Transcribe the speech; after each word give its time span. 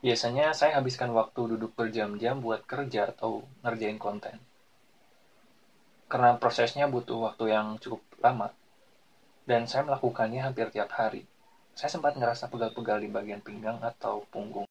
Biasanya 0.00 0.56
saya 0.56 0.80
habiskan 0.80 1.12
waktu 1.12 1.56
duduk 1.56 1.76
berjam-jam 1.76 2.40
buat 2.40 2.64
kerja 2.64 3.12
atau 3.12 3.44
ngerjain 3.60 4.00
konten. 4.00 4.40
Karena 6.08 6.40
prosesnya 6.40 6.88
butuh 6.88 7.28
waktu 7.28 7.52
yang 7.52 7.76
cukup 7.76 8.00
lama, 8.24 8.48
dan 9.44 9.68
saya 9.68 9.84
melakukannya 9.84 10.40
hampir 10.40 10.72
tiap 10.72 10.88
hari. 10.96 11.28
Saya 11.76 11.92
sempat 11.92 12.16
ngerasa 12.16 12.48
pegal-pegal 12.48 13.04
di 13.04 13.12
bagian 13.12 13.44
pinggang 13.44 13.76
atau 13.84 14.24
punggung. 14.32 14.64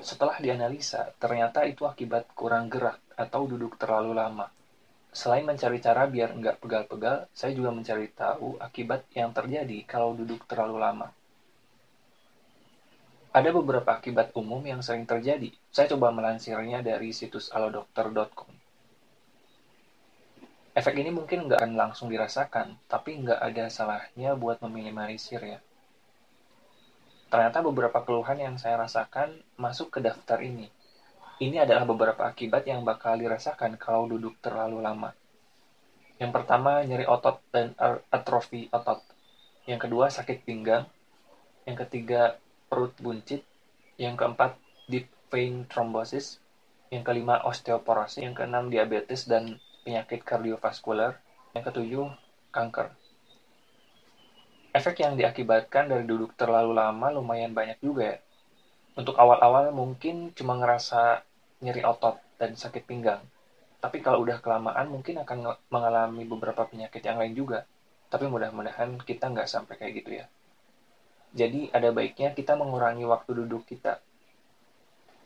Setelah 0.00 0.40
dianalisa, 0.40 1.12
ternyata 1.20 1.68
itu 1.68 1.84
akibat 1.84 2.32
kurang 2.32 2.72
gerak 2.72 3.04
atau 3.20 3.44
duduk 3.44 3.76
terlalu 3.76 4.16
lama. 4.16 4.48
Selain 5.12 5.44
mencari 5.44 5.78
cara 5.78 6.08
biar 6.08 6.32
nggak 6.32 6.58
pegal-pegal, 6.58 7.28
saya 7.36 7.52
juga 7.52 7.70
mencari 7.70 8.08
tahu 8.10 8.56
akibat 8.58 9.06
yang 9.12 9.30
terjadi 9.30 9.84
kalau 9.84 10.16
duduk 10.16 10.42
terlalu 10.48 10.80
lama. 10.80 11.12
Ada 13.34 13.50
beberapa 13.50 13.98
akibat 13.98 14.30
umum 14.38 14.62
yang 14.62 14.78
sering 14.78 15.10
terjadi. 15.10 15.50
Saya 15.74 15.90
coba 15.90 16.14
melansirnya 16.14 16.86
dari 16.86 17.10
situs 17.10 17.50
alodokter.com. 17.50 18.54
Efek 20.74 20.94
ini 21.02 21.10
mungkin 21.10 21.50
nggak 21.50 21.58
akan 21.58 21.74
langsung 21.74 22.14
dirasakan, 22.14 22.78
tapi 22.86 23.18
nggak 23.18 23.42
ada 23.42 23.66
salahnya 23.66 24.38
buat 24.38 24.62
meminimalisir 24.62 25.42
ya. 25.42 25.58
Ternyata 27.26 27.58
beberapa 27.66 28.06
keluhan 28.06 28.38
yang 28.38 28.54
saya 28.54 28.78
rasakan 28.78 29.42
masuk 29.58 29.98
ke 29.98 29.98
daftar 29.98 30.38
ini. 30.38 30.70
Ini 31.42 31.66
adalah 31.66 31.82
beberapa 31.90 32.30
akibat 32.30 32.62
yang 32.70 32.86
bakal 32.86 33.18
dirasakan 33.18 33.74
kalau 33.74 34.06
duduk 34.06 34.38
terlalu 34.38 34.78
lama. 34.78 35.10
Yang 36.22 36.30
pertama, 36.38 36.86
nyeri 36.86 37.10
otot 37.10 37.42
dan 37.50 37.74
atrofi 38.14 38.70
otot. 38.70 39.02
Yang 39.66 39.90
kedua, 39.90 40.06
sakit 40.06 40.46
pinggang. 40.46 40.86
Yang 41.66 41.86
ketiga, 41.86 42.38
perut 42.74 42.90
buncit, 42.98 43.46
yang 44.02 44.18
keempat 44.18 44.58
deep 44.90 45.06
vein 45.30 45.62
thrombosis, 45.70 46.42
yang 46.90 47.06
kelima 47.06 47.38
osteoporosis, 47.46 48.26
yang 48.26 48.34
keenam 48.34 48.66
diabetes 48.66 49.30
dan 49.30 49.62
penyakit 49.86 50.26
kardiovaskular, 50.26 51.22
yang 51.54 51.62
ketujuh 51.62 52.10
kanker. 52.50 52.90
Efek 54.74 55.06
yang 55.06 55.14
diakibatkan 55.14 55.86
dari 55.86 56.02
duduk 56.02 56.34
terlalu 56.34 56.74
lama 56.74 57.14
lumayan 57.14 57.54
banyak 57.54 57.78
juga 57.78 58.10
ya. 58.10 58.18
Untuk 58.98 59.14
awal-awal 59.14 59.70
mungkin 59.70 60.34
cuma 60.34 60.58
ngerasa 60.58 61.22
nyeri 61.62 61.86
otot 61.86 62.18
dan 62.42 62.58
sakit 62.58 62.82
pinggang. 62.82 63.22
Tapi 63.78 64.02
kalau 64.02 64.26
udah 64.26 64.42
kelamaan 64.42 64.90
mungkin 64.90 65.22
akan 65.22 65.62
mengalami 65.70 66.26
beberapa 66.26 66.66
penyakit 66.66 67.06
yang 67.06 67.22
lain 67.22 67.38
juga. 67.38 67.62
Tapi 68.10 68.26
mudah-mudahan 68.26 68.98
kita 68.98 69.30
nggak 69.30 69.46
sampai 69.46 69.78
kayak 69.78 69.94
gitu 70.02 70.10
ya. 70.18 70.26
Jadi 71.34 71.66
ada 71.74 71.90
baiknya 71.90 72.30
kita 72.30 72.54
mengurangi 72.54 73.02
waktu 73.02 73.42
duduk 73.42 73.66
kita. 73.66 73.98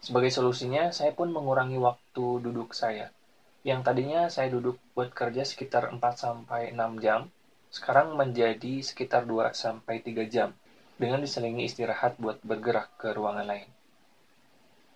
Sebagai 0.01 0.33
solusinya, 0.33 0.89
saya 0.89 1.13
pun 1.13 1.29
mengurangi 1.29 1.77
waktu 1.77 2.41
duduk 2.41 2.73
saya. 2.73 3.13
Yang 3.61 3.81
tadinya 3.85 4.33
saya 4.33 4.49
duduk 4.49 4.81
buat 4.97 5.13
kerja 5.13 5.45
sekitar 5.45 5.93
4-6 5.93 6.73
jam, 7.05 7.29
sekarang 7.69 8.17
menjadi 8.17 8.81
sekitar 8.81 9.29
2-3 9.29 9.85
jam, 10.33 10.57
dengan 10.97 11.21
diselingi 11.21 11.69
istirahat 11.69 12.17
buat 12.17 12.41
bergerak 12.41 12.97
ke 12.97 13.13
ruangan 13.13 13.45
lain. 13.45 13.69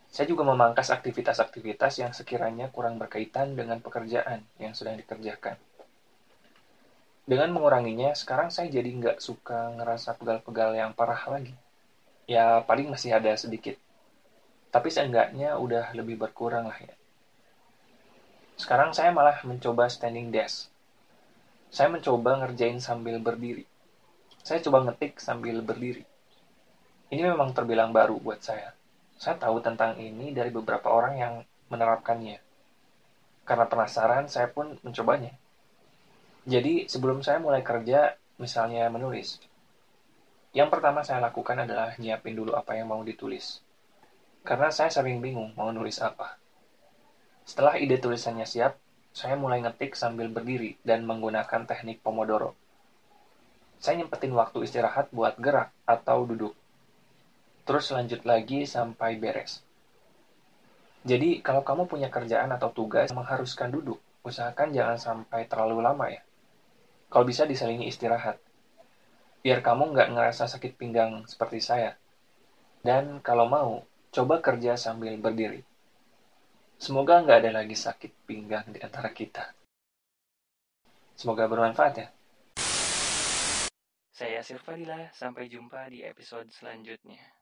Saya 0.09 0.25
juga 0.29 0.49
memangkas 0.49 0.89
aktivitas-aktivitas 0.89 2.01
yang 2.01 2.17
sekiranya 2.17 2.73
kurang 2.73 2.97
berkaitan 2.97 3.53
dengan 3.53 3.85
pekerjaan 3.85 4.49
yang 4.57 4.73
sedang 4.73 4.97
dikerjakan 4.97 5.61
dengan 7.23 7.55
menguranginya, 7.55 8.19
sekarang 8.19 8.51
saya 8.51 8.67
jadi 8.67 8.91
nggak 8.91 9.23
suka 9.23 9.79
ngerasa 9.79 10.19
pegal-pegal 10.19 10.75
yang 10.75 10.91
parah 10.91 11.23
lagi. 11.31 11.55
Ya, 12.27 12.59
paling 12.67 12.91
masih 12.91 13.15
ada 13.15 13.31
sedikit. 13.39 13.79
Tapi 14.75 14.91
seenggaknya 14.91 15.55
udah 15.55 15.95
lebih 15.95 16.19
berkurang 16.19 16.67
lah 16.67 16.79
ya. 16.83 16.95
Sekarang 18.59 18.91
saya 18.91 19.15
malah 19.15 19.39
mencoba 19.47 19.87
standing 19.87 20.35
desk. 20.35 20.67
Saya 21.71 21.89
mencoba 21.95 22.43
ngerjain 22.43 22.83
sambil 22.83 23.23
berdiri. 23.23 23.65
Saya 24.43 24.59
coba 24.67 24.91
ngetik 24.91 25.23
sambil 25.23 25.63
berdiri. 25.63 26.03
Ini 27.13 27.23
memang 27.23 27.55
terbilang 27.55 27.95
baru 27.95 28.19
buat 28.19 28.43
saya. 28.43 28.75
Saya 29.15 29.39
tahu 29.39 29.63
tentang 29.63 29.95
ini 30.03 30.35
dari 30.35 30.51
beberapa 30.51 30.91
orang 30.91 31.15
yang 31.15 31.35
menerapkannya. 31.71 32.43
Karena 33.47 33.67
penasaran, 33.71 34.27
saya 34.27 34.51
pun 34.51 34.75
mencobanya. 34.83 35.39
Jadi 36.43 36.91
sebelum 36.91 37.23
saya 37.23 37.39
mulai 37.39 37.63
kerja, 37.63 38.19
misalnya 38.43 38.91
menulis, 38.91 39.39
yang 40.53 40.69
pertama 40.69 41.01
saya 41.01 41.23
lakukan 41.23 41.65
adalah 41.65 41.97
nyiapin 41.97 42.37
dulu 42.37 42.53
apa 42.53 42.77
yang 42.77 42.93
mau 42.93 43.01
ditulis. 43.01 43.65
Karena 44.45 44.75
saya 44.75 44.91
sering 44.91 45.23
bingung 45.23 45.55
mau 45.55 45.71
nulis 45.71 46.03
apa. 46.03 46.37
Setelah 47.47 47.79
ide 47.79 47.97
tulisannya 48.03 48.43
siap, 48.43 48.75
saya 49.15 49.39
mulai 49.39 49.63
ngetik 49.63 49.95
sambil 49.95 50.27
berdiri 50.29 50.77
dan 50.83 51.07
menggunakan 51.07 51.63
teknik 51.63 52.03
Pomodoro. 52.03 52.59
Saya 53.79 54.03
nyempetin 54.03 54.35
waktu 54.35 54.67
istirahat 54.67 55.15
buat 55.15 55.39
gerak 55.39 55.71
atau 55.87 56.27
duduk. 56.27 56.59
Terus 57.63 57.87
lanjut 57.95 58.27
lagi 58.27 58.67
sampai 58.67 59.17
beres. 59.17 59.63
Jadi, 61.07 61.39
kalau 61.39 61.63
kamu 61.63 61.87
punya 61.87 62.11
kerjaan 62.11 62.51
atau 62.51 62.75
tugas 62.75 63.15
mengharuskan 63.15 63.71
duduk, 63.71 63.99
usahakan 64.23 64.71
jangan 64.75 64.99
sampai 64.99 65.47
terlalu 65.47 65.83
lama 65.83 66.11
ya. 66.11 66.23
Kalau 67.13 67.29
bisa 67.29 67.45
diselingi 67.45 67.93
istirahat. 67.93 68.41
Biar 69.45 69.61
kamu 69.61 69.93
nggak 69.93 70.17
ngerasa 70.17 70.49
sakit 70.49 70.81
pinggang 70.81 71.29
seperti 71.29 71.61
saya. 71.61 71.93
Dan 72.81 73.21
kalau 73.21 73.53
mau, 73.53 73.85
coba 74.09 74.41
kerja 74.41 74.81
sambil 74.81 75.21
berdiri. 75.21 75.61
Semoga 76.81 77.21
nggak 77.21 77.45
ada 77.45 77.61
lagi 77.61 77.77
sakit 77.77 78.25
pinggang 78.25 78.65
di 78.73 78.81
antara 78.81 79.13
kita. 79.13 79.45
Semoga 81.13 81.45
bermanfaat 81.53 81.95
ya. 82.01 82.09
Saya 84.17 84.41
Sirfadila, 84.41 85.13
sampai 85.13 85.53
jumpa 85.53 85.93
di 85.93 86.01
episode 86.01 86.49
selanjutnya. 86.49 87.42